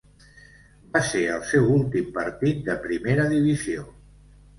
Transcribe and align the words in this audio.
Va 0.95 1.01
ser 1.09 1.19
el 1.33 1.43
seu 1.49 1.67
últim 1.73 2.07
partit 2.15 2.63
de 2.71 2.77
primera 2.87 3.27
divisió. 3.35 3.85